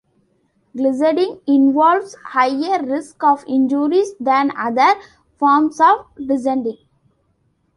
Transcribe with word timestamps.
Glissading 0.75 1.41
involves 1.45 2.15
higher 2.25 2.83
risks 2.83 3.23
of 3.23 3.45
injuries 3.47 4.15
than 4.19 4.51
other 4.57 4.99
forms 5.37 5.79
of 5.79 6.07
descending. 6.25 6.77